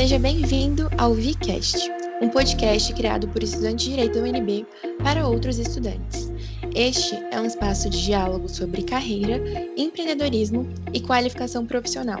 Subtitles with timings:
[0.00, 1.90] Seja bem-vindo ao VCast,
[2.22, 4.66] um podcast criado por estudantes de Direito da UNB
[5.04, 6.32] para outros estudantes.
[6.74, 9.38] Este é um espaço de diálogo sobre carreira,
[9.76, 12.18] empreendedorismo e qualificação profissional.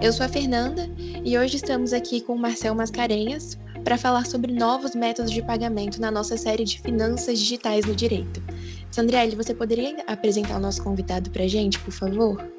[0.00, 0.88] Eu sou a Fernanda
[1.24, 6.00] e hoje estamos aqui com o Marcel Mascarenhas para falar sobre novos métodos de pagamento
[6.00, 8.40] na nossa série de finanças digitais no direito.
[8.92, 12.57] Sandriele, você poderia apresentar o nosso convidado para a gente, por favor?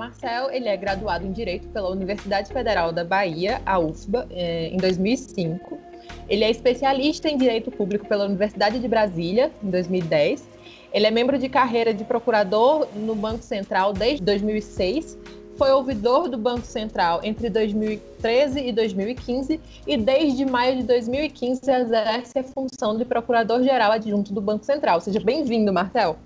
[0.00, 4.78] Marcel ele é graduado em Direito pela Universidade Federal da Bahia, a UFBA, é, em
[4.78, 5.78] 2005.
[6.26, 10.48] Ele é especialista em Direito Público pela Universidade de Brasília, em 2010.
[10.94, 15.18] Ele é membro de carreira de procurador no Banco Central desde 2006
[15.56, 22.38] foi ouvidor do Banco Central entre 2013 e 2015 e desde maio de 2015 exerce
[22.38, 25.02] a função de procurador-geral adjunto do Banco Central.
[25.02, 26.16] Seja bem-vindo, Marcel.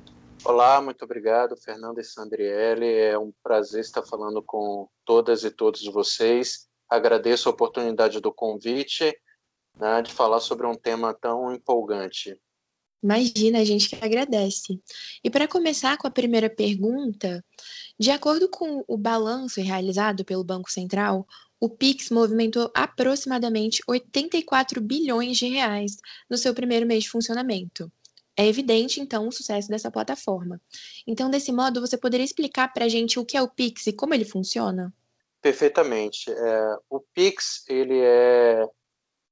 [0.46, 2.86] Olá, muito obrigado, Fernanda e Sandriele.
[2.86, 6.68] É um prazer estar falando com todas e todos vocês.
[6.86, 9.18] Agradeço a oportunidade do convite
[9.74, 12.38] né, de falar sobre um tema tão empolgante.
[13.02, 14.78] Imagina, a gente que agradece.
[15.22, 17.42] E para começar com a primeira pergunta,
[17.98, 21.26] de acordo com o balanço realizado pelo Banco Central,
[21.58, 25.96] o Pix movimentou aproximadamente 84 bilhões de reais
[26.28, 27.90] no seu primeiro mês de funcionamento.
[28.36, 30.60] É evidente, então, o sucesso dessa plataforma.
[31.06, 33.92] Então, desse modo, você poderia explicar para a gente o que é o Pix e
[33.92, 34.92] como ele funciona?
[35.40, 36.30] Perfeitamente.
[36.30, 38.66] É, o Pix ele é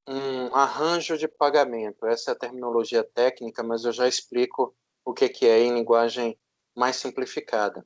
[0.06, 2.06] um arranjo de pagamento.
[2.06, 6.39] Essa é a terminologia técnica, mas eu já explico o que, que é em linguagem
[6.77, 7.84] mais simplificada.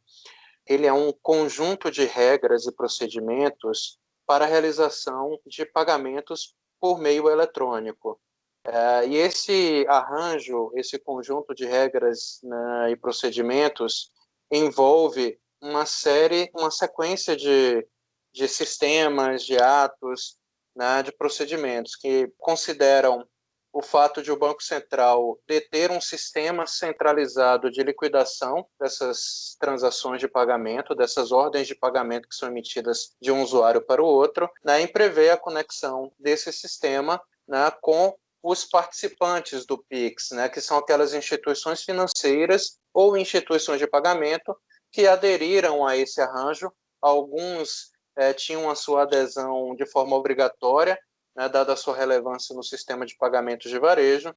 [0.67, 7.31] Ele é um conjunto de regras e procedimentos para a realização de pagamentos por meio
[7.31, 8.21] eletrônico.
[8.67, 14.11] Uh, e esse arranjo, esse conjunto de regras né, e procedimentos
[14.51, 17.87] envolve uma série, uma sequência de,
[18.33, 20.37] de sistemas, de atos,
[20.75, 23.27] né, de procedimentos que consideram
[23.73, 30.27] o fato de o Banco Central deter um sistema centralizado de liquidação dessas transações de
[30.27, 34.81] pagamento, dessas ordens de pagamento que são emitidas de um usuário para o outro, né,
[34.81, 38.17] em prever a conexão desse sistema né, com
[38.49, 44.57] os participantes do PIX, né, que são aquelas instituições financeiras ou instituições de pagamento
[44.93, 46.73] que aderiram a esse arranjo.
[47.03, 50.97] Alguns é, tinham a sua adesão de forma obrigatória,
[51.35, 54.33] né, dada a sua relevância no sistema de pagamentos de varejo,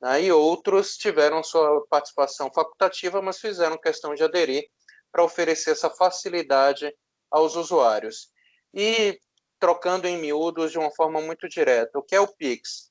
[0.00, 4.64] né, e outros tiveram sua participação facultativa, mas fizeram questão de aderir
[5.12, 6.92] para oferecer essa facilidade
[7.30, 8.28] aos usuários.
[8.74, 9.20] E
[9.60, 12.90] trocando em miúdos de uma forma muito direta, o que é o PIX?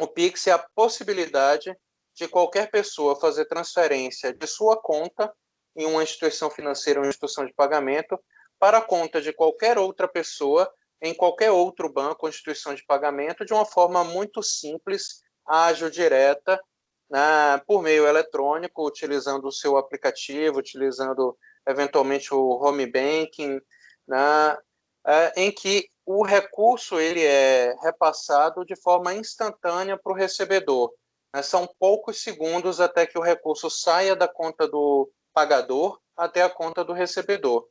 [0.00, 1.76] O Pix é a possibilidade
[2.14, 5.32] de qualquer pessoa fazer transferência de sua conta
[5.76, 8.18] em uma instituição financeira ou instituição de pagamento
[8.58, 13.44] para a conta de qualquer outra pessoa em qualquer outro banco ou instituição de pagamento
[13.44, 16.60] de uma forma muito simples, ágil, direta,
[17.08, 21.36] né, por meio eletrônico, utilizando o seu aplicativo, utilizando
[21.66, 23.60] eventualmente o home banking,
[24.06, 24.58] né,
[25.06, 30.90] é, em que o recurso ele é repassado de forma instantânea para o recebedor.
[31.34, 31.42] Né?
[31.42, 36.82] São poucos segundos até que o recurso saia da conta do pagador até a conta
[36.82, 37.66] do recebedor.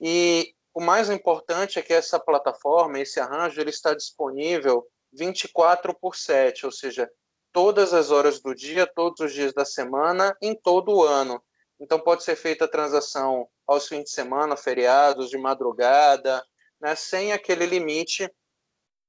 [0.00, 6.16] E o mais importante é que essa plataforma, esse arranjo, ele está disponível 24 por
[6.16, 7.06] 7, ou seja,
[7.52, 11.42] todas as horas do dia, todos os dias da semana, em todo o ano.
[11.78, 16.42] Então pode ser feita a transação aos fins de semana, feriados, de madrugada,
[16.80, 18.30] né, sem aquele limite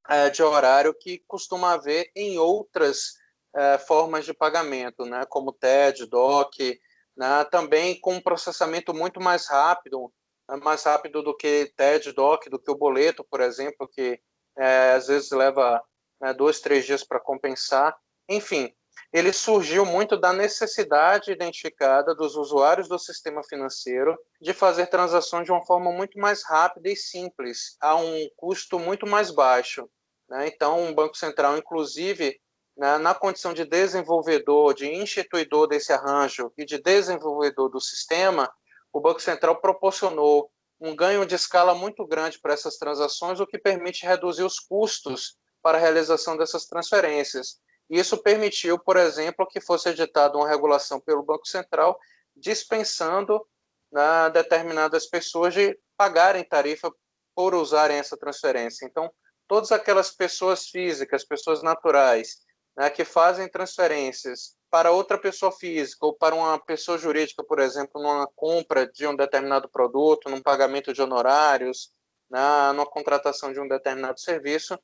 [0.07, 3.13] é, de horário que costuma haver em outras
[3.56, 6.80] é, formas de pagamento, né, como TED, DOC,
[7.16, 10.12] né, também com um processamento muito mais rápido,
[10.47, 14.19] né, mais rápido do que TED, DOC, do que o boleto, por exemplo, que
[14.57, 15.81] é, às vezes leva
[16.22, 17.96] né, dois, três dias para compensar.
[18.28, 18.74] Enfim,
[19.12, 25.51] ele surgiu muito da necessidade identificada dos usuários do sistema financeiro de fazer transações de
[25.51, 29.90] uma forma muito mais rápida e simples, a um custo muito mais baixo.
[30.30, 30.48] Né?
[30.48, 32.40] Então, o Banco Central, inclusive,
[32.78, 38.50] né, na condição de desenvolvedor, de instituidor desse arranjo e de desenvolvedor do sistema,
[38.94, 40.50] o Banco Central proporcionou
[40.80, 45.38] um ganho de escala muito grande para essas transações, o que permite reduzir os custos
[45.62, 47.60] para a realização dessas transferências.
[47.89, 52.00] Isso permitiu, por exemplo, que fosse editada uma regulação pelo Banco Central
[52.36, 53.45] dispensando
[53.91, 56.94] né, determinadas pessoas de pagarem tarifa
[57.36, 58.86] por usarem essa transferência.
[58.86, 59.12] Então,
[59.47, 62.38] todas aquelas pessoas físicas, pessoas naturais,
[62.77, 68.01] né, que fazem transferências para outra pessoa física ou para uma pessoa jurídica, por exemplo,
[68.01, 71.92] numa compra de um determinado produto, num pagamento de honorários,
[72.30, 74.80] na, na contratação de um determinado serviço,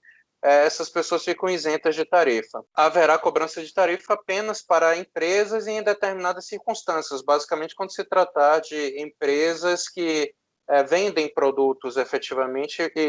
[0.48, 2.64] essas pessoas ficam isentas de tarifa.
[2.74, 9.02] Haverá cobrança de tarifa apenas para empresas em determinadas circunstâncias, basicamente quando se tratar de
[9.02, 10.34] empresas que
[10.70, 13.00] é, vendem produtos efetivamente e,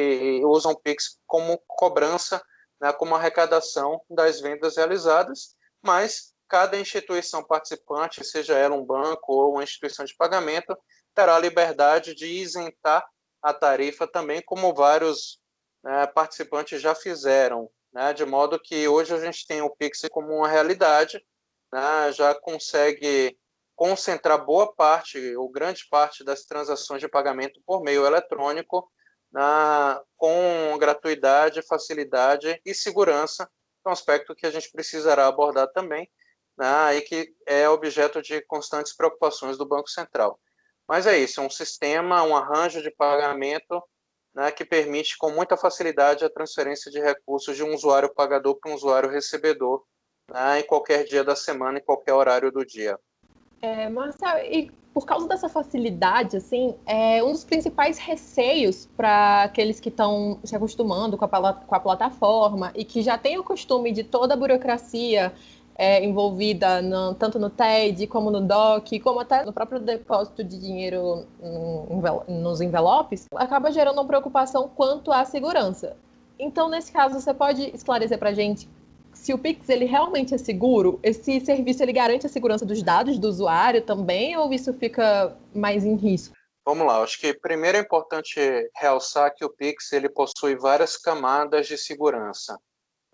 [0.41, 2.43] e, usam Pix como cobrança,
[2.81, 9.53] né, como arrecadação das vendas realizadas, mas cada instituição participante, seja ela um banco ou
[9.53, 10.77] uma instituição de pagamento,
[11.15, 13.05] terá a liberdade de isentar
[13.43, 15.39] a tarifa também, como vários
[15.87, 20.35] né, participantes já fizeram, né, de modo que hoje a gente tem o Pix como
[20.35, 21.25] uma realidade,
[21.73, 23.39] né, já consegue
[23.77, 28.91] concentrar boa parte, ou grande parte das transações de pagamento por meio eletrônico,
[29.31, 33.49] na, com gratuidade, facilidade e segurança,
[33.85, 36.11] é um aspecto que a gente precisará abordar também,
[36.59, 40.41] né, e que é objeto de constantes preocupações do Banco Central.
[40.89, 43.81] Mas é isso, é um sistema, um arranjo de pagamento
[44.37, 48.71] né, que permite com muita facilidade a transferência de recursos de um usuário pagador para
[48.71, 49.83] um usuário recebedor
[50.31, 52.99] né, em qualquer dia da semana, em qualquer horário do dia.
[53.63, 53.89] É,
[54.53, 60.39] e por causa dessa facilidade, assim, é um dos principais receios para aqueles que estão
[60.45, 64.35] se acostumando com a, com a plataforma e que já têm o costume de toda
[64.35, 65.33] a burocracia
[65.79, 70.59] é, envolvida no, tanto no TED como no DOC, como até no próprio depósito de
[70.59, 71.27] dinheiro
[72.29, 75.97] nos envelopes, acaba gerando uma preocupação quanto à segurança.
[76.39, 78.69] Então, nesse caso, você pode esclarecer para a gente
[79.13, 81.01] se o Pix ele realmente é seguro?
[81.03, 85.85] Esse serviço ele garante a segurança dos dados do usuário também ou isso fica mais
[85.85, 86.37] em risco?
[86.65, 88.41] Vamos lá, acho que primeiro é importante
[88.75, 92.59] realçar que o Pix ele possui várias camadas de segurança.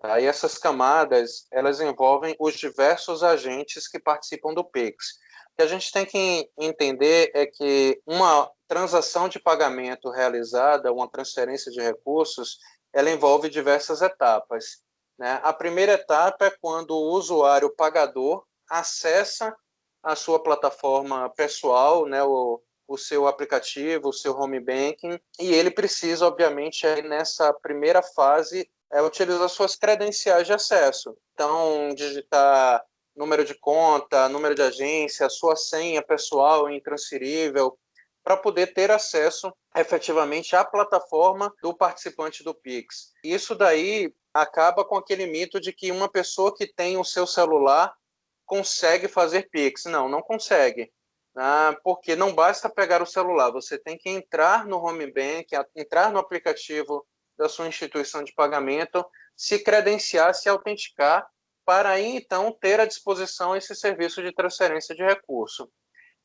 [0.02, 5.12] Aí essas camadas, elas envolvem os diversos agentes que participam do Pix.
[5.52, 11.08] O que a gente tem que entender é que uma transação de pagamento realizada, uma
[11.08, 12.58] transferência de recursos,
[12.92, 14.82] ela envolve diversas etapas.
[15.18, 15.40] Né?
[15.42, 19.54] A primeira etapa é quando o usuário pagador acessa
[20.02, 25.70] a sua plataforma pessoal, né, o, o seu aplicativo, o seu home banking, e ele
[25.70, 31.16] precisa, obviamente, aí nessa primeira fase, é utilizar suas credenciais de acesso.
[31.32, 32.84] Então, digitar
[33.16, 37.78] número de conta, número de agência, sua senha pessoal intransferível,
[38.22, 43.12] para poder ter acesso efetivamente à plataforma do participante do Pix.
[43.24, 47.92] Isso daí acaba com aquele mito de que uma pessoa que tem o seu celular
[48.46, 49.84] consegue fazer Pix.
[49.86, 50.92] Não, não consegue.
[51.34, 56.12] Ah, porque não basta pegar o celular, você tem que entrar no home bank, entrar
[56.12, 57.06] no aplicativo
[57.42, 59.04] da sua instituição de pagamento,
[59.36, 61.28] se credenciar, se autenticar,
[61.64, 65.68] para aí então ter à disposição esse serviço de transferência de recurso.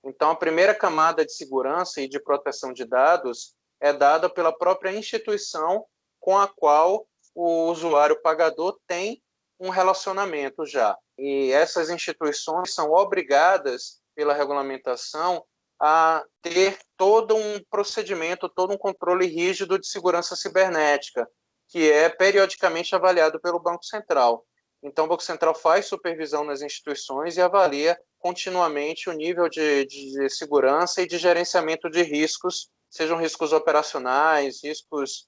[0.06, 4.92] Então, a primeira camada de segurança e de proteção de dados é dada pela própria
[4.92, 5.86] instituição
[6.20, 9.22] com a qual o usuário pagador tem
[9.60, 10.96] um relacionamento já.
[11.18, 15.44] E essas instituições são obrigadas pela regulamentação
[15.80, 21.30] a ter todo um procedimento, todo um controle rígido de segurança cibernética,
[21.68, 24.46] que é periodicamente avaliado pelo Banco Central.
[24.82, 30.30] Então, o Banco Central faz supervisão nas instituições e avalia continuamente o nível de, de
[30.30, 35.28] segurança e de gerenciamento de riscos, sejam riscos operacionais, riscos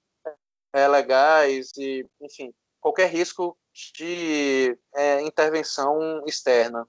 [0.73, 3.57] é, legais, e, enfim, qualquer risco
[3.95, 6.87] de é, intervenção externa.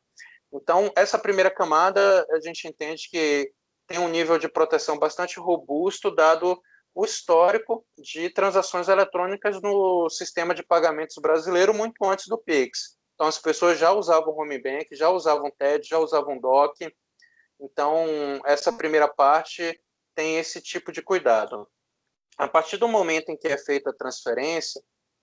[0.52, 3.52] Então, essa primeira camada, a gente entende que
[3.86, 6.60] tem um nível de proteção bastante robusto, dado
[6.94, 12.96] o histórico de transações eletrônicas no sistema de pagamentos brasileiro muito antes do Pix.
[13.14, 16.92] Então, as pessoas já usavam Home Bank, já usavam TED, já usavam DOC.
[17.60, 18.06] Então,
[18.44, 19.78] essa primeira parte
[20.14, 21.68] tem esse tipo de cuidado.
[22.38, 24.82] A partir do momento em que é feita a transferência,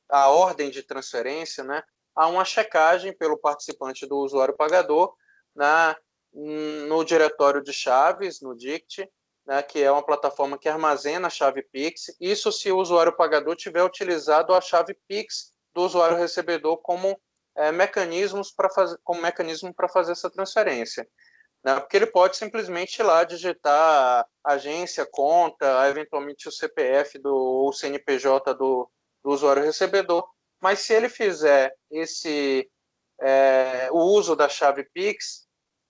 [0.09, 1.83] a ordem de transferência, né,
[2.17, 5.13] há uma checagem pelo participante do usuário pagador
[5.55, 5.95] na,
[6.33, 9.07] no diretório de chaves, no DICT,
[9.45, 12.07] né, que é uma plataforma que armazena a chave Pix.
[12.19, 17.17] Isso se o usuário pagador tiver utilizado a chave Pix do usuário recebedor como
[17.55, 21.07] é, mecanismos para fazer, como mecanismo para fazer essa transferência.
[21.63, 27.69] Né, porque ele pode simplesmente ir lá digitar agência, conta, eventualmente o CPF do, ou
[27.69, 28.89] o CNPJ do,
[29.23, 30.27] do usuário recebedor,
[30.61, 32.69] mas se ele fizer esse
[33.21, 35.47] é, o uso da chave Pix,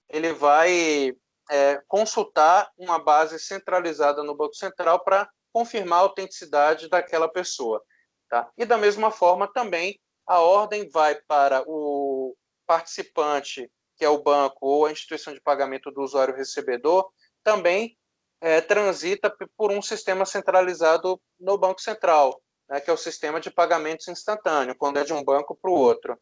[0.10, 1.14] ele vai
[1.50, 7.84] é, consultar uma base centralizada no Banco Central para confirmar a autenticidade daquela pessoa.
[8.30, 8.50] Tá?
[8.58, 14.58] E da mesma forma também a ordem vai para o participante, que é o banco
[14.68, 17.10] ou a instituição de pagamento do usuário recebedor,
[17.44, 17.98] também
[18.42, 23.50] é, transita por um sistema centralizado no Banco Central, né, que é o sistema de
[23.50, 26.20] pagamentos instantâneo, quando é de um banco para o outro.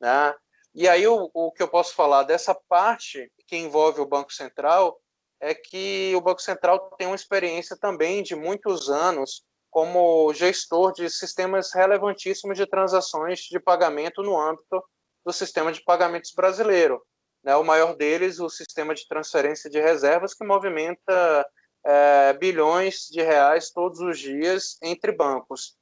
[0.00, 0.34] Né?
[0.74, 5.00] E aí o, o que eu posso falar dessa parte que envolve o Banco Central
[5.40, 11.08] é que o Banco Central tem uma experiência também de muitos anos como gestor de
[11.10, 14.82] sistemas relevantíssimos de transações de pagamento no âmbito
[15.24, 17.02] do sistema de pagamentos brasileiro.
[17.44, 17.54] Né?
[17.56, 21.46] O maior deles, o sistema de transferência de reservas, que movimenta
[21.84, 25.76] é, bilhões de reais todos os dias entre bancos.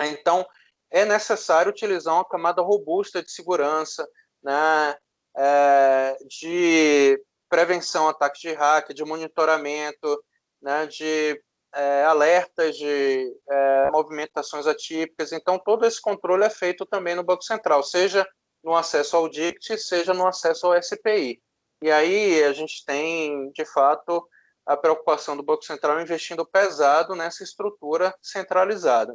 [0.00, 0.46] Então,
[0.90, 4.08] é necessário utilizar uma camada robusta de segurança,
[4.42, 4.96] né,
[5.36, 10.22] é, de prevenção a ataques de hack, de monitoramento,
[10.62, 11.40] né, de
[11.74, 15.32] é, alertas de é, movimentações atípicas.
[15.32, 18.26] Então, todo esse controle é feito também no Banco Central, seja
[18.62, 21.40] no acesso ao DICT, seja no acesso ao SPI.
[21.82, 24.26] E aí a gente tem, de fato,
[24.64, 29.14] a preocupação do Banco Central investindo pesado nessa estrutura centralizada.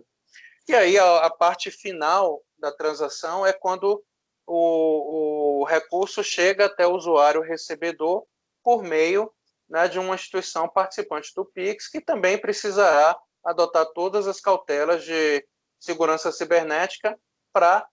[0.68, 4.04] E aí a, a parte final da transação é quando
[4.46, 8.26] o, o, recurso chega até o usuário recebedor
[8.64, 9.32] por meio
[9.70, 15.46] né, de uma instituição participante do PIX, que também precisará adotar todas as cautelas de
[15.80, 17.18] segurança cibernética
[17.54, 17.88] para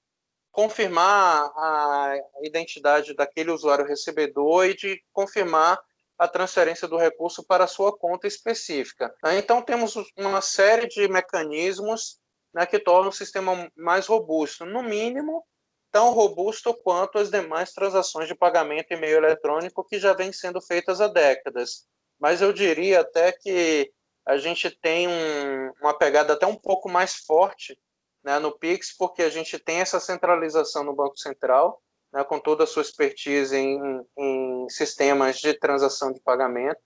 [0.51, 5.79] confirmar a identidade daquele usuário recebedor e de confirmar
[6.19, 9.15] a transferência do recurso para a sua conta específica.
[9.35, 12.19] Então, temos uma série de mecanismos
[12.57, 15.45] né, que torna o sistema mais robusto, no mínimo
[15.93, 20.59] tão robusto quanto as demais transações de pagamento e meio eletrônico que já vêm sendo
[20.63, 21.87] feitas há décadas.
[22.19, 23.93] Mas eu diria até que
[24.25, 27.79] a gente tem um, uma pegada até um pouco mais forte
[28.25, 32.65] né, no Pix, porque a gente tem essa centralização no Banco Central, né, com toda
[32.65, 33.79] a sua expertise em,
[34.17, 36.81] em sistemas de transação de pagamento,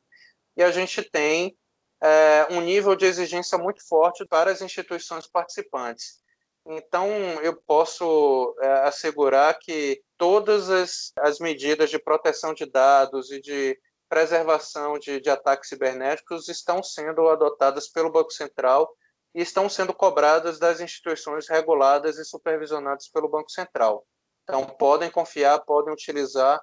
[0.57, 1.57] e a gente tem
[2.03, 6.21] é, um nível de exigência muito forte para as instituições participantes.
[6.67, 7.09] Então,
[7.43, 13.79] eu posso é, assegurar que todas as, as, medidas de proteção de dados e de
[14.09, 18.93] preservação de, de ataques cibernéticos estão sendo adotadas pelo Banco Central
[19.35, 24.05] e estão sendo cobradas das instituições reguladas e supervisionadas pelo Banco Central.
[24.43, 26.61] Então, podem confiar, podem utilizar.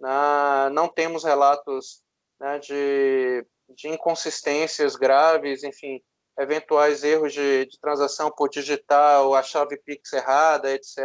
[0.00, 2.02] Na, não temos relatos
[2.40, 6.00] né, de de inconsistências graves, enfim,
[6.38, 10.98] eventuais erros de, de transação por digital, a chave Pix errada, etc.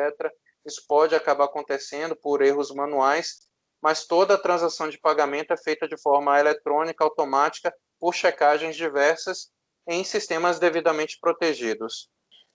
[0.65, 3.47] Isso pode acabar acontecendo por erros manuais,
[3.81, 9.51] mas toda a transação de pagamento é feita de forma eletrônica, automática, por checagens diversas
[9.87, 12.09] em sistemas devidamente protegidos.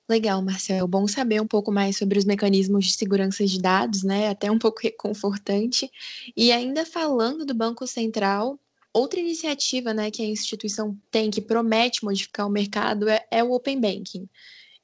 [0.09, 0.87] Legal, Marcel.
[0.87, 4.29] Bom saber um pouco mais sobre os mecanismos de segurança de dados, né?
[4.29, 5.91] Até um pouco reconfortante.
[6.37, 8.61] E ainda falando do Banco Central,
[8.95, 13.51] Outra iniciativa né, que a instituição tem que promete modificar o mercado é, é o
[13.51, 14.29] Open Banking.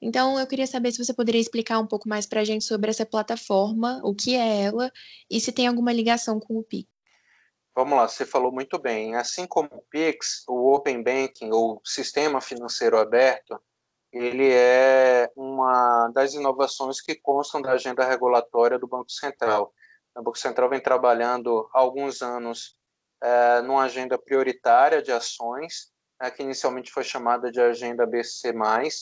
[0.02, 2.90] Então, eu queria saber se você poderia explicar um pouco mais para a gente sobre
[2.90, 4.90] essa plataforma, o que é ela
[5.31, 6.90] e se tem alguma ligação com o Pix.
[7.73, 9.14] Vamos lá, você falou muito bem.
[9.14, 13.61] Assim como o Pix, o Open Banking, ou Sistema Financeiro Aberto,
[14.12, 19.73] ele é uma das inovações que constam da agenda regulatória do Banco Central.
[20.17, 22.76] O Banco Central vem trabalhando há alguns anos
[23.23, 28.53] é, numa agenda prioritária de ações, né, que inicialmente foi chamada de Agenda BC+,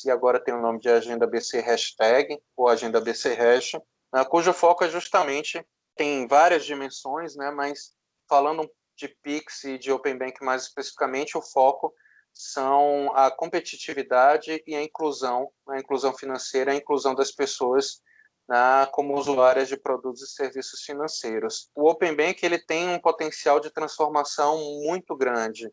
[0.04, 3.72] e agora tem o nome de Agenda BC Hashtag, ou Agenda BC Hash,
[4.12, 5.64] né, cujo foco é justamente,
[5.96, 7.92] tem várias dimensões, né, mas
[8.28, 11.92] falando de PIX e de Open Bank mais especificamente, o foco
[12.32, 18.00] são a competitividade e a inclusão, a inclusão financeira, a inclusão das pessoas
[18.48, 21.70] né, como usuárias de produtos e serviços financeiros.
[21.74, 25.70] O Open Bank ele tem um potencial de transformação muito grande.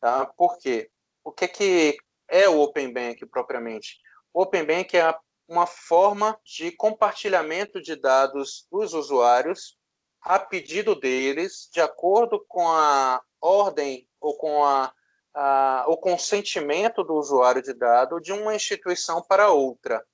[0.00, 0.26] Tá?
[0.26, 0.90] Por quê?
[1.24, 1.96] O que, que
[2.28, 3.98] é o Open Bank propriamente?
[4.34, 5.14] O Open Bank é
[5.48, 9.76] uma forma de compartilhamento de dados dos usuários
[10.20, 14.92] a pedido deles, de acordo com a ordem ou com a,
[15.32, 20.04] a, o consentimento do usuário de dado de uma instituição para outra.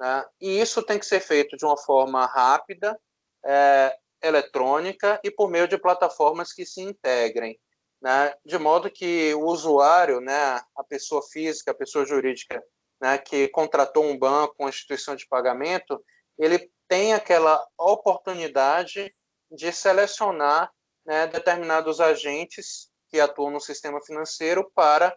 [0.00, 0.24] Né?
[0.40, 2.98] E isso tem que ser feito de uma forma rápida,
[3.44, 7.60] é, eletrônica e por meio de plataformas que se integrem,
[8.00, 8.34] né?
[8.44, 12.62] de modo que o usuário, né, a pessoa física, a pessoa jurídica,
[13.00, 16.02] né, que contratou um banco, uma instituição de pagamento,
[16.38, 19.14] ele tem aquela oportunidade
[19.50, 20.70] de selecionar
[21.04, 25.14] né, determinados agentes que atuam no sistema financeiro para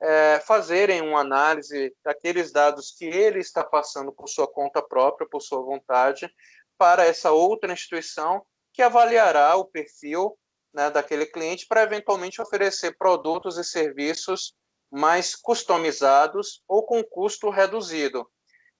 [0.00, 5.40] é, fazerem uma análise daqueles dados que ele está passando por sua conta própria, por
[5.40, 6.32] sua vontade,
[6.76, 10.38] para essa outra instituição que avaliará o perfil
[10.72, 14.54] né, daquele cliente para eventualmente oferecer produtos e serviços
[14.90, 18.28] mais customizados ou com custo reduzido.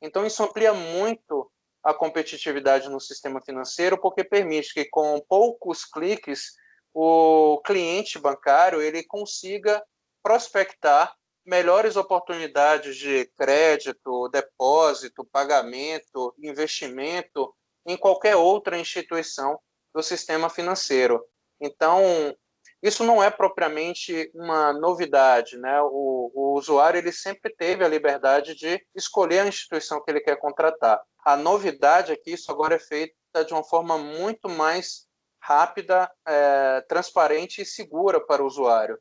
[0.01, 1.51] Então, isso amplia muito
[1.83, 6.53] a competitividade no sistema financeiro, porque permite que, com poucos cliques,
[6.95, 9.83] o cliente bancário ele consiga
[10.23, 17.55] prospectar melhores oportunidades de crédito, depósito, pagamento, investimento
[17.87, 19.59] em qualquer outra instituição
[19.95, 21.25] do sistema financeiro.
[21.61, 22.37] Então,
[22.83, 25.81] isso não é propriamente uma novidade, né?
[25.83, 30.37] O, o, usuário ele sempre teve a liberdade de escolher a instituição que ele quer
[30.37, 31.01] contratar.
[31.25, 35.07] A novidade é que isso agora é feita de uma forma muito mais
[35.43, 38.99] rápida, é, transparente e segura para o usuário,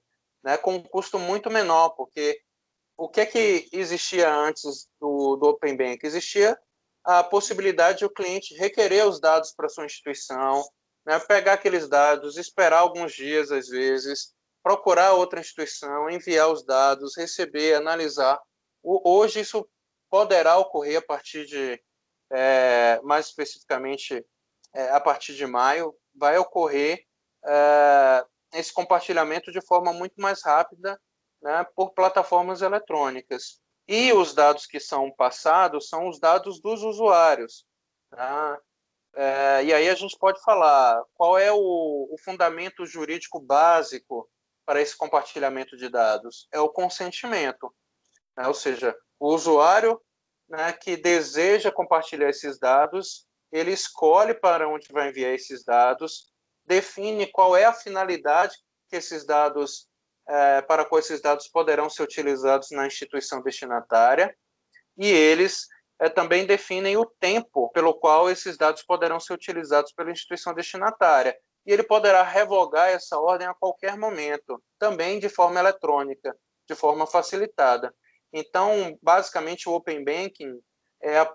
[0.47, 0.57] né?
[0.57, 2.39] Com um custo muito menor, porque
[2.97, 5.99] o que é que existia antes do, do Open Bank?
[6.07, 6.57] Existia
[7.03, 10.65] a possibilidade de o cliente requerer os dados para sua instituição,
[11.05, 17.17] né, pegar aqueles dados, esperar alguns dias, às vezes, procurar outra instituição, enviar os dados,
[17.17, 18.39] receber, analisar.
[18.81, 19.67] Hoje, isso
[20.09, 21.77] poderá ocorrer a partir de,
[22.31, 24.25] é, mais especificamente,
[24.73, 27.03] é, a partir de maio, vai ocorrer
[27.45, 28.25] é,
[28.57, 30.99] esse compartilhamento de forma muito mais rápida
[31.41, 33.59] né, por plataformas eletrônicas.
[33.87, 37.65] E os dados que são passados são os dados dos usuários.
[38.09, 38.59] Tá?
[39.15, 41.57] É, e aí a gente pode falar qual é o,
[42.11, 44.29] o fundamento jurídico básico
[44.65, 46.47] para esse compartilhamento de dados?
[46.51, 47.73] É o consentimento.
[48.35, 48.47] Né?
[48.47, 50.01] Ou seja, o usuário
[50.49, 56.31] né, que deseja compartilhar esses dados, ele escolhe para onde vai enviar esses dados,
[56.67, 58.55] define qual é a finalidade
[58.89, 59.87] que esses dados,
[60.27, 64.35] é, para qual esses dados poderão ser utilizados na instituição destinatária,
[64.97, 65.67] e eles
[65.99, 71.37] é, também definem o tempo pelo qual esses dados poderão ser utilizados pela instituição destinatária.
[71.65, 76.35] E ele poderá revogar essa ordem a qualquer momento, também de forma eletrônica,
[76.67, 77.93] de forma facilitada.
[78.31, 80.59] Então, basicamente, o Open Banking
[81.01, 81.33] é a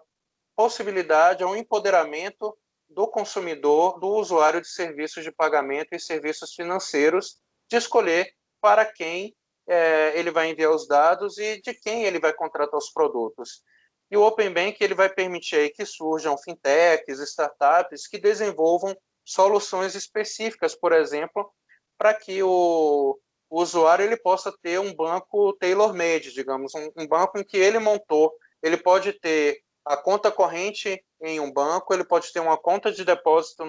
[0.57, 2.57] possibilidade, é um empoderamento
[2.95, 7.39] do consumidor, do usuário de serviços de pagamento e serviços financeiros,
[7.71, 9.35] de escolher para quem
[9.67, 13.63] é, ele vai enviar os dados e de quem ele vai contratar os produtos.
[14.11, 19.95] E o Open Bank ele vai permitir aí que surjam fintechs, startups que desenvolvam soluções
[19.95, 21.51] específicas, por exemplo,
[21.97, 27.39] para que o, o, usuário ele possa ter um banco tailor-made, digamos, um, um banco
[27.39, 28.33] em que ele montou.
[28.63, 33.05] Ele pode ter a conta corrente em um banco, ele pode ter uma conta de
[33.05, 33.63] depósito,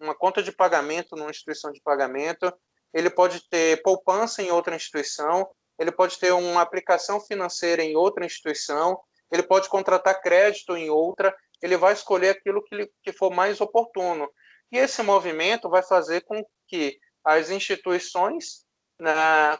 [0.00, 2.52] uma conta de pagamento numa instituição de pagamento,
[2.92, 8.24] ele pode ter poupança em outra instituição, ele pode ter uma aplicação financeira em outra
[8.24, 8.98] instituição,
[9.30, 12.62] ele pode contratar crédito em outra, ele vai escolher aquilo
[13.02, 14.30] que, for mais oportuno.
[14.70, 18.64] E esse movimento vai fazer com que as instituições
[19.00, 19.12] né,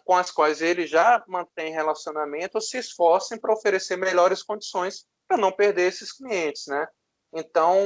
[0.05, 5.51] com as quais ele já mantém relacionamento se esforcem para oferecer melhores condições para não
[5.51, 6.67] perder esses clientes.
[6.67, 6.87] Né?
[7.35, 7.77] Então,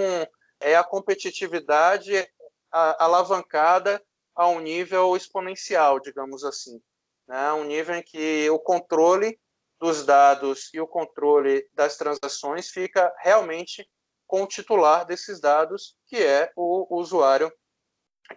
[0.61, 2.29] é a competitividade
[2.71, 4.03] alavancada
[4.35, 6.81] a um nível exponencial, digamos assim.
[7.27, 7.53] Né?
[7.53, 9.41] Um nível em que o controle
[9.81, 13.89] dos dados e o controle das transações fica realmente
[14.27, 17.51] com o titular desses dados, que é o usuário,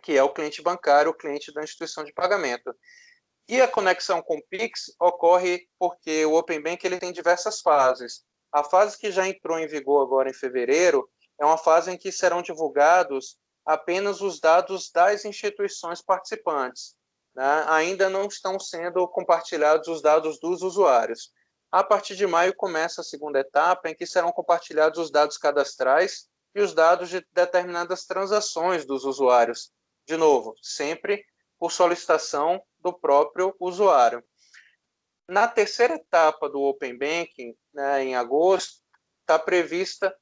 [0.01, 2.73] que é o cliente bancário, o cliente da instituição de pagamento.
[3.49, 8.23] E a conexão com o Pix ocorre porque o Open Bank ele tem diversas fases.
[8.51, 11.09] A fase que já entrou em vigor agora em fevereiro
[11.39, 16.95] é uma fase em que serão divulgados apenas os dados das instituições participantes
[17.35, 21.31] né, ainda não estão sendo compartilhados os dados dos usuários.
[21.71, 26.27] A partir de maio começa a segunda etapa, em que serão compartilhados os dados cadastrais
[26.53, 29.71] e os dados de determinadas transações dos usuários.
[30.05, 31.23] De novo, sempre
[31.57, 34.21] por solicitação do próprio usuário.
[35.27, 38.81] Na terceira etapa do Open Banking, né, em agosto,
[39.21, 40.15] está prevista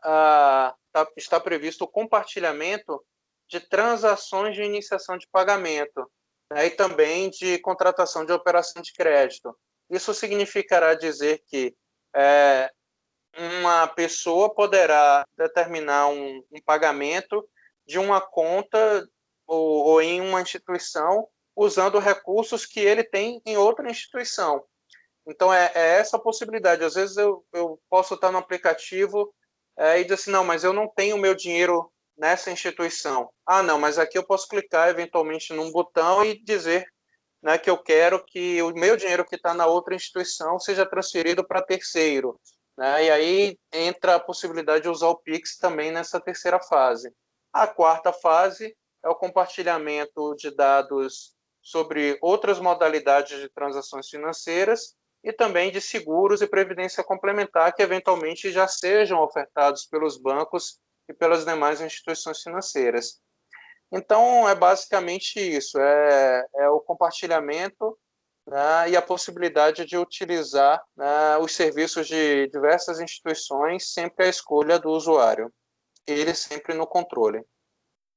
[0.00, 3.02] uh, tá, está previsto o compartilhamento
[3.48, 6.10] de transações de iniciação de pagamento,
[6.52, 9.56] né, e também de contratação de operação de crédito.
[9.90, 11.74] Isso significará dizer que
[12.14, 12.70] é,
[13.36, 17.46] uma pessoa poderá determinar um, um, pagamento
[17.86, 19.06] de uma conta
[19.46, 24.64] ou, ou em uma instituição usando recursos que ele tem em outra instituição.
[25.26, 26.84] Então, é, é essa possibilidade.
[26.84, 29.32] Às vezes eu, eu posso estar no aplicativo
[29.76, 33.30] é, e dizer assim, não, mas eu não tenho meu dinheiro nessa instituição.
[33.46, 36.86] Ah, não, mas aqui eu posso clicar eventualmente num botão e dizer
[37.42, 41.46] né, que eu quero que o meu dinheiro que está na outra instituição seja transferido
[41.46, 42.38] para terceiro.
[42.76, 47.12] Né, e aí entra a possibilidade de usar o Pix também nessa terceira fase.
[47.52, 55.32] A quarta fase é o compartilhamento de dados sobre outras modalidades de transações financeiras e
[55.32, 61.44] também de seguros e previdência complementar que eventualmente já sejam ofertados pelos bancos e pelas
[61.44, 63.20] demais instituições financeiras.
[63.92, 67.96] Então, é basicamente isso: é, é o compartilhamento
[68.46, 74.78] né, e a possibilidade de utilizar né, os serviços de diversas instituições sempre à escolha
[74.78, 75.52] do usuário,
[76.06, 77.44] ele sempre no controle.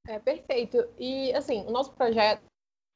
[0.08, 0.78] É perfeito.
[0.98, 2.44] E assim, o nosso projeto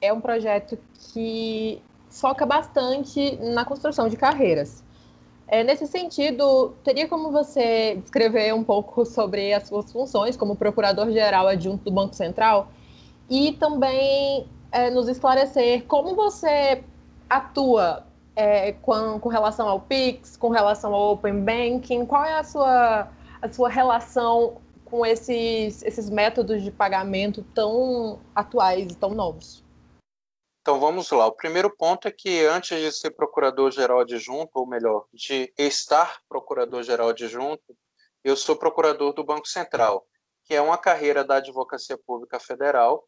[0.01, 0.77] é um projeto
[1.12, 4.81] que foca bastante na construção de carreiras.
[5.45, 11.47] É, nesse sentido, teria como você descrever um pouco sobre as suas funções como procurador-geral
[11.47, 12.69] adjunto do Banco Central
[13.29, 16.81] e também é, nos esclarecer como você
[17.29, 18.05] atua
[18.38, 23.09] é, com, com, relação ao Pix, com relação ao Open Banking, qual é a sua,
[23.41, 24.53] a sua relação
[24.85, 29.67] com esses, esses métodos de pagamento tão atuais e tão novos?
[30.69, 31.25] Então vamos lá.
[31.25, 37.10] O primeiro ponto é que antes de ser procurador-geral adjunto, ou melhor, de estar procurador-geral
[37.10, 37.75] adjunto,
[38.23, 40.05] eu sou procurador do Banco Central,
[40.45, 43.03] que é uma carreira da Advocacia Pública Federal,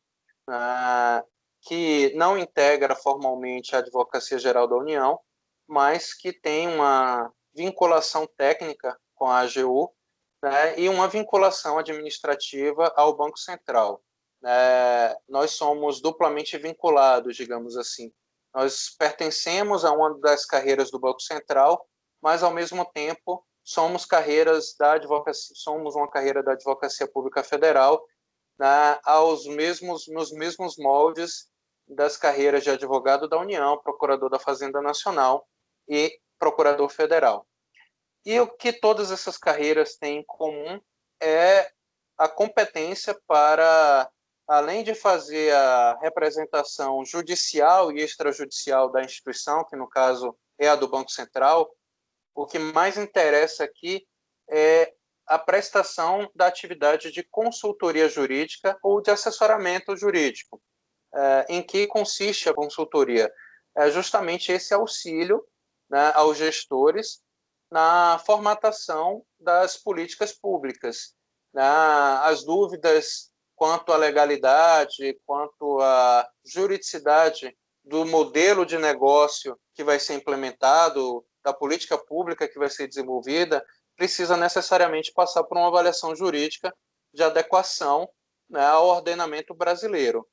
[0.50, 1.24] uh,
[1.62, 5.20] que não integra formalmente a Advocacia Geral da União,
[5.68, 9.94] mas que tem uma vinculação técnica com a AGU
[10.42, 14.02] né, e uma vinculação administrativa ao Banco Central
[14.44, 18.12] é, nós somos duplamente vinculados, digamos assim.
[18.54, 21.88] Nós pertencemos a uma das carreiras do Banco Central,
[22.22, 28.04] mas ao mesmo tempo somos carreiras da advocacia, somos uma carreira da advocacia pública federal,
[28.60, 31.50] né, aos mesmos nos mesmos moldes
[31.88, 35.48] das carreiras de advogado da União, procurador da Fazenda Nacional
[35.88, 37.46] e procurador federal.
[38.26, 40.80] E o que todas essas carreiras têm em comum
[41.22, 41.72] é
[42.18, 44.10] a competência para
[44.52, 50.76] além de fazer a representação judicial e extrajudicial da instituição, que no caso é a
[50.76, 51.74] do Banco Central,
[52.36, 54.06] o que mais interessa aqui
[54.50, 54.94] é
[55.26, 60.62] a prestação da atividade de consultoria jurídica ou de assessoramento jurídico.
[61.16, 63.34] É, em que consiste a consultoria?
[63.78, 65.42] É justamente esse auxílio
[65.90, 67.22] né, aos gestores
[67.72, 71.16] na formatação das políticas públicas.
[71.54, 73.31] Né, as dúvidas
[73.62, 81.54] quanto à legalidade, quanto à juridicidade do modelo de negócio que vai ser implementado, da
[81.54, 83.64] política pública que vai ser desenvolvida,
[83.96, 86.76] precisa necessariamente passar por uma avaliação jurídica
[87.14, 88.10] de adequação
[88.50, 90.28] né, ao ordenamento brasileiro.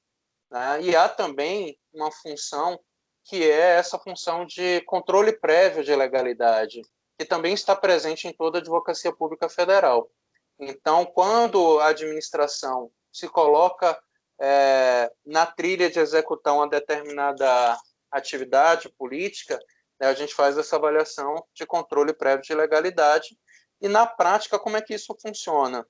[0.50, 0.80] Né?
[0.84, 2.80] E há também uma função
[3.24, 6.80] que é essa função de controle prévio de legalidade,
[7.18, 10.10] que também está presente em toda a advocacia pública federal.
[10.58, 13.98] Então, quando a administração se coloca
[14.40, 17.78] é, na trilha de executar uma determinada
[18.10, 19.58] atividade política,
[20.00, 23.36] né, a gente faz essa avaliação de controle prévio de legalidade.
[23.80, 25.86] E na prática, como é que isso funciona?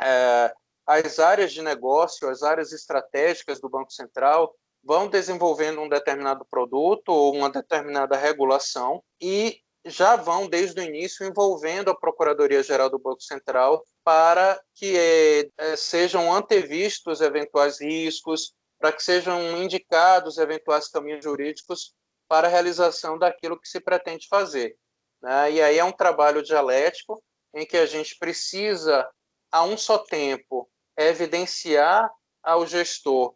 [0.00, 0.54] É,
[0.86, 7.08] as áreas de negócio, as áreas estratégicas do Banco Central vão desenvolvendo um determinado produto
[7.08, 13.22] ou uma determinada regulação e já vão, desde o início, envolvendo a Procuradoria-Geral do Banco
[13.22, 21.94] Central para que é, sejam antevistos eventuais riscos, para que sejam indicados eventuais caminhos jurídicos
[22.28, 24.76] para a realização daquilo que se pretende fazer.
[25.22, 25.52] Né?
[25.52, 27.22] E aí é um trabalho dialético
[27.54, 29.08] em que a gente precisa,
[29.50, 32.10] a um só tempo, evidenciar
[32.42, 33.34] ao gestor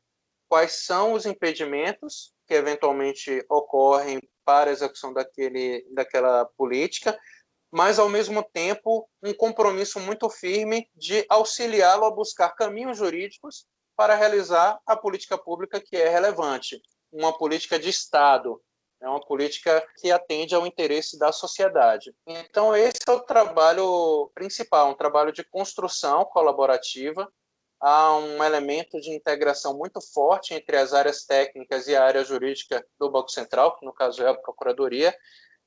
[0.48, 7.18] quais são os impedimentos que eventualmente ocorrem para a execução daquele, daquela política,
[7.70, 14.14] mas ao mesmo tempo um compromisso muito firme de auxiliá-lo a buscar caminhos jurídicos para
[14.14, 18.60] realizar a política pública que é relevante, uma política de Estado,
[19.00, 22.14] é uma política que atende ao interesse da sociedade.
[22.26, 27.30] Então esse é o trabalho principal, um trabalho de construção colaborativa
[27.82, 32.86] há um elemento de integração muito forte entre as áreas técnicas e a área jurídica
[32.98, 35.12] do Banco Central, que no caso é a Procuradoria,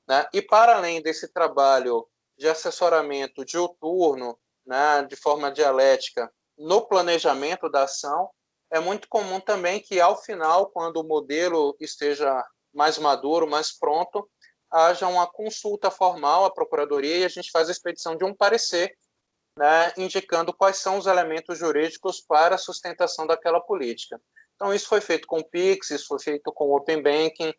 [0.08, 0.26] né?
[0.32, 7.84] e para além desse trabalho de assessoramento diuturno, né, de forma dialética, no planejamento da
[7.84, 8.30] ação,
[8.70, 14.28] é muito comum também que, ao final, quando o modelo esteja mais maduro, mais pronto,
[14.70, 18.96] haja uma consulta formal à Procuradoria e a gente faz a expedição de um parecer
[19.56, 24.20] né, indicando quais são os elementos jurídicos para a sustentação daquela política.
[24.54, 27.52] Então, isso foi feito com o PIX, isso foi feito com o Open Banking.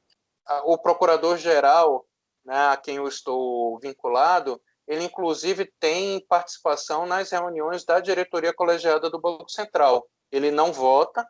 [0.63, 2.05] O procurador-geral,
[2.45, 9.09] né, a quem eu estou vinculado, ele inclusive tem participação nas reuniões da diretoria colegiada
[9.09, 10.07] do Banco Central.
[10.31, 11.25] ele não vota,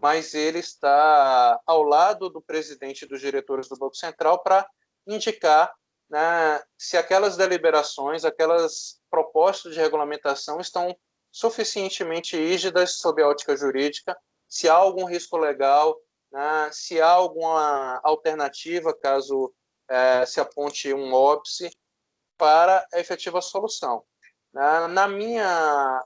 [0.00, 4.66] mas ele está ao lado do presidente dos diretores do Banco Central para
[5.06, 5.72] indicar
[6.10, 10.96] né, se aquelas deliberações, aquelas propostas de regulamentação estão
[11.30, 14.16] suficientemente rígidas sob a ótica jurídica,
[14.48, 15.96] se há algum risco legal,
[16.32, 19.54] né, se há alguma alternativa caso
[19.88, 21.70] é, se aponte um óbice
[22.36, 24.02] para a efetiva solução.
[24.52, 26.04] Na, na minha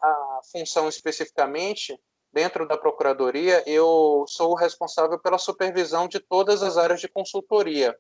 [0.53, 1.99] função especificamente,
[2.31, 7.97] dentro da Procuradoria, eu sou o responsável pela supervisão de todas as áreas de consultoria.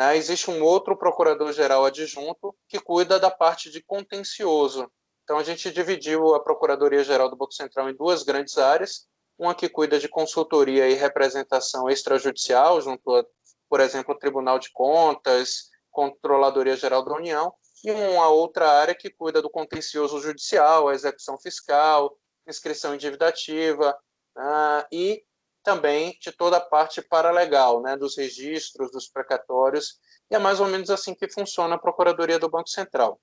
[0.00, 0.16] Né?
[0.16, 4.90] Existe um outro procurador-geral adjunto que cuida da parte de contencioso.
[5.22, 9.06] Então, a gente dividiu a Procuradoria-Geral do Banco Central em duas grandes áreas,
[9.38, 13.26] uma que cuida de consultoria e representação extrajudicial, junto a,
[13.68, 17.52] por exemplo, o Tribunal de Contas, Controladoria Geral da União,
[17.84, 22.16] e uma outra área que cuida do contencioso judicial, a execução fiscal,
[22.48, 23.94] inscrição endividativa
[24.34, 25.22] uh, e
[25.62, 29.98] também de toda a parte paralegal, né, dos registros, dos precatórios,
[30.30, 33.20] e é mais ou menos assim que funciona a Procuradoria do Banco Central.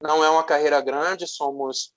[0.00, 1.94] Não é uma carreira grande, somos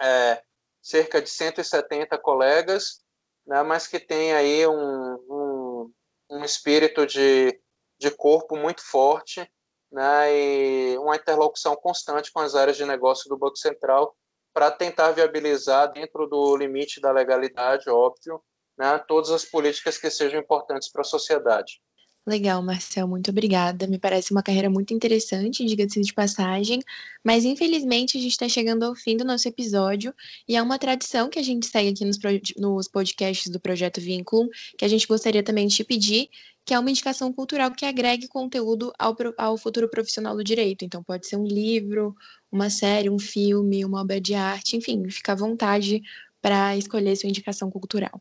[0.00, 0.42] é,
[0.82, 3.02] cerca de 170 colegas,
[3.46, 5.92] né, mas que tem aí um, um,
[6.30, 7.60] um espírito de,
[7.98, 9.50] de corpo muito forte
[9.90, 14.16] né, e uma interlocução constante com as áreas de negócio do Banco Central
[14.52, 18.42] para tentar viabilizar, dentro do limite da legalidade, óbvio,
[18.78, 21.80] né, todas as políticas que sejam importantes para a sociedade.
[22.26, 23.86] Legal, Marcel, muito obrigada.
[23.86, 26.80] Me parece uma carreira muito interessante, diga-se de passagem,
[27.22, 30.14] mas infelizmente a gente está chegando ao fim do nosso episódio
[30.48, 32.18] e é uma tradição que a gente segue aqui nos,
[32.56, 36.30] nos podcasts do Projeto Vínculo, que a gente gostaria também de te pedir,
[36.64, 40.82] que é uma indicação cultural que agregue conteúdo ao, ao futuro profissional do direito.
[40.82, 42.14] Então, pode ser um livro,
[42.50, 46.00] uma série, um filme, uma obra de arte, enfim, fica à vontade
[46.40, 48.18] para escolher sua indicação cultural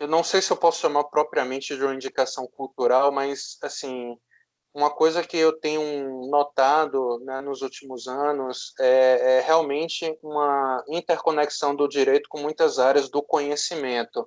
[0.00, 4.16] eu não sei se eu posso chamar propriamente de uma indicação cultural, mas assim
[4.72, 11.74] uma coisa que eu tenho notado né, nos últimos anos é, é, realmente uma interconexão
[11.74, 14.26] do direito com muitas áreas do conhecimento.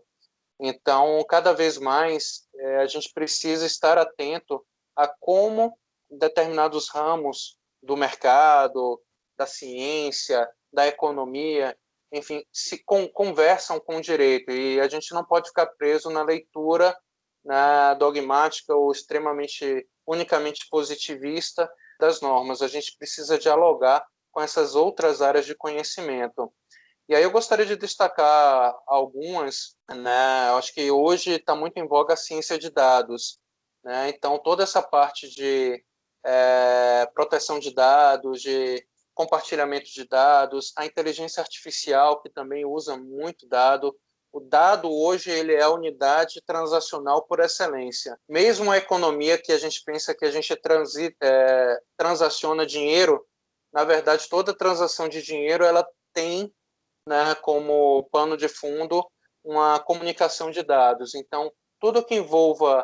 [0.60, 4.64] Então, cada vez mais é, a gente precisa estar atento
[4.96, 5.76] a como
[6.10, 9.02] determinados ramos do mercado,
[9.38, 11.76] da ciência, da economia
[12.14, 16.24] enfim, se con conversam com o direito e a gente não pode ficar preso na
[16.24, 16.96] leitura
[17.44, 22.62] na dogmática ou extremamente unicamente positivista das normas.
[22.62, 26.52] A gente precisa dialogar com essas outras áreas de conhecimento.
[27.08, 30.50] E aí eu gostaria de destacar algumas, né?
[30.50, 33.40] Eu acho que hoje está muito em voga a ciência de dados,
[33.84, 34.10] né?
[34.10, 35.84] Então toda essa parte de
[36.26, 43.48] é, proteção de dados, de compartilhamento de dados, a inteligência artificial, que também usa muito
[43.48, 43.96] dado.
[44.32, 48.18] O dado hoje ele é a unidade transacional por excelência.
[48.28, 53.26] Mesmo a economia que a gente pensa que a gente transi, é, transaciona dinheiro,
[53.72, 56.52] na verdade toda transação de dinheiro ela tem
[57.08, 59.06] né, como pano de fundo
[59.44, 61.14] uma comunicação de dados.
[61.14, 62.84] Então tudo que envolva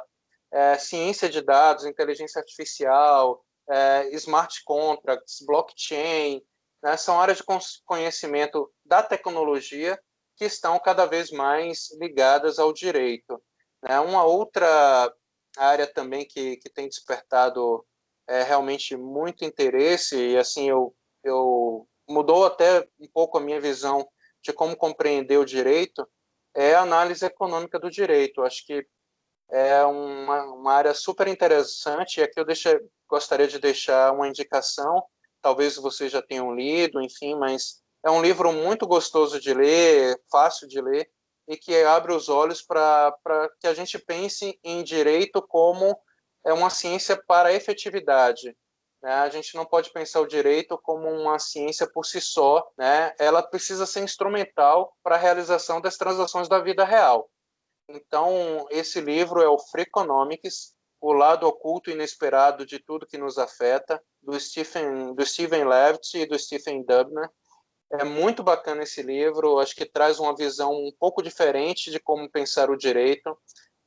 [0.51, 6.41] é, ciência de dados, inteligência artificial, é, smart contracts, blockchain,
[6.81, 7.43] né, são áreas de
[7.85, 9.99] conhecimento da tecnologia
[10.35, 13.41] que estão cada vez mais ligadas ao direito.
[13.83, 13.99] Né.
[13.99, 15.13] Uma outra
[15.57, 17.85] área também que, que tem despertado
[18.27, 24.07] é, realmente muito interesse, e assim, eu, eu mudou até um pouco a minha visão
[24.41, 26.07] de como compreender o direito,
[26.55, 28.41] é a análise econômica do direito.
[28.41, 28.85] Acho que
[29.51, 32.69] é uma, uma área super interessante, e aqui eu deixo,
[33.07, 35.03] gostaria de deixar uma indicação,
[35.41, 40.67] talvez vocês já tenham lido, enfim, mas é um livro muito gostoso de ler, fácil
[40.67, 41.09] de ler,
[41.47, 43.17] e que abre os olhos para
[43.59, 45.99] que a gente pense em direito como
[46.45, 48.55] é uma ciência para a efetividade.
[49.01, 49.11] Né?
[49.11, 53.13] A gente não pode pensar o direito como uma ciência por si só, né?
[53.17, 57.29] ela precisa ser instrumental para a realização das transações da vida real.
[57.89, 63.37] Então, esse livro é o Freakonomics, o lado oculto e inesperado de tudo que nos
[63.39, 67.29] afeta, do Stephen, do Stephen Levitt e do Stephen Dubner.
[67.91, 72.29] É muito bacana esse livro, acho que traz uma visão um pouco diferente de como
[72.29, 73.35] pensar o direito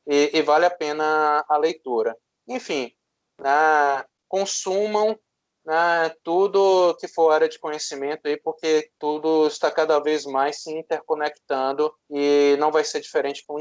[0.05, 2.17] e, e vale a pena a leitura.
[2.49, 2.93] Enfim,
[3.39, 5.17] né, consumam
[5.65, 10.73] né, tudo que for área de conhecimento aí, porque tudo está cada vez mais se
[10.73, 13.57] interconectando e não vai ser diferente com,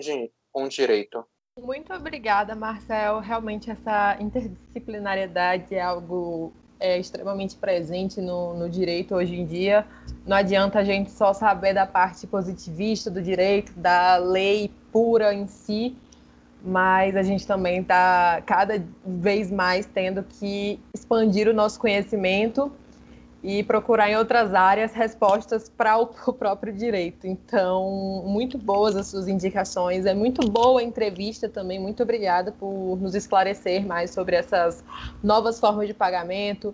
[0.52, 1.26] com o direito.
[1.60, 3.20] Muito obrigada, Marcel.
[3.20, 9.86] Realmente essa interdisciplinariedade é algo é extremamente presente no, no direito hoje em dia.
[10.26, 15.48] Não adianta a gente só saber da parte positivista do direito, da lei pura em
[15.48, 15.96] si,
[16.64, 22.72] mas a gente também está cada vez mais tendo que expandir o nosso conhecimento
[23.44, 27.26] e procurar em outras áreas respostas para o, próprio direito.
[27.26, 31.80] Então, muito boas as suas indicações, é muito boa a entrevista também.
[31.80, 34.84] Muito obrigada por nos esclarecer mais sobre essas
[35.24, 36.74] novas formas de pagamento,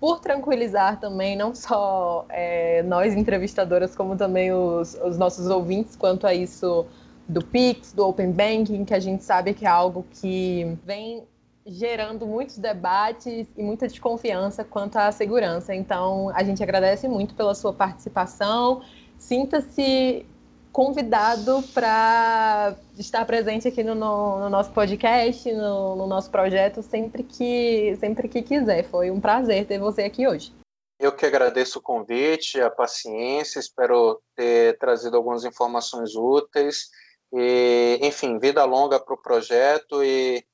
[0.00, 6.26] por tranquilizar também não só é, nós entrevistadoras, como também os, os nossos ouvintes quanto
[6.26, 6.86] a isso
[7.28, 11.26] do Pix, do Open Banking, que a gente sabe que é algo que vem
[11.66, 15.74] gerando muitos debates e muita desconfiança quanto à segurança.
[15.74, 18.82] Então, a gente agradece muito pela sua participação.
[19.18, 20.24] Sinta-se
[20.72, 27.22] convidado para estar presente aqui no, no, no nosso podcast, no, no, nosso projeto, sempre
[27.22, 28.84] que, sempre que quiser.
[28.84, 30.52] Foi um prazer ter você aqui hoje.
[30.98, 36.88] Eu que agradeço o convite, a paciência, espero ter trazido algumas informações úteis.
[37.32, 40.44] E, enfim, vida longa para o projeto e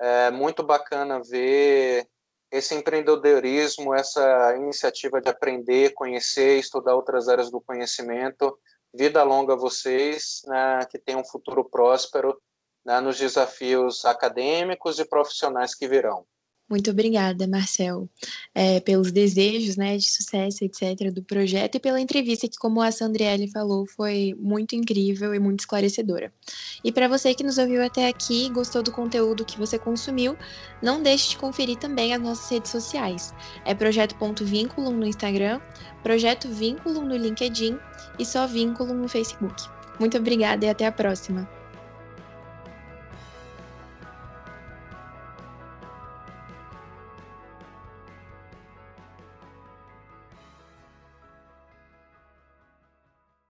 [0.00, 2.08] é muito bacana ver
[2.50, 8.58] esse empreendedorismo, essa iniciativa de aprender, conhecer, estudar outras áreas do conhecimento.
[8.92, 12.38] Vida longa a vocês, né, que tenham um futuro próspero
[12.84, 16.26] né, nos desafios acadêmicos e profissionais que virão.
[16.72, 18.08] Muito obrigada, Marcel,
[18.54, 22.90] é, pelos desejos né, de sucesso, etc., do projeto e pela entrevista que, como a
[22.90, 26.32] Sandriele falou, foi muito incrível e muito esclarecedora.
[26.82, 30.34] E para você que nos ouviu até aqui e gostou do conteúdo que você consumiu,
[30.82, 33.34] não deixe de conferir também as nossas redes sociais.
[33.66, 35.60] É Projeto.vínculo no Instagram,
[36.02, 37.76] Projeto Vínculo no LinkedIn
[38.18, 39.62] e Só Vínculo no Facebook.
[40.00, 41.61] Muito obrigada e até a próxima!